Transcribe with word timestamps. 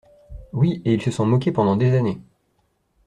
Oui, 0.51 0.81
et 0.83 0.95
ils 0.95 1.01
se 1.03 1.11
sont 1.11 1.27
moqués 1.27 1.51
pendant 1.51 1.75
des 1.75 1.93
années. 1.95 2.19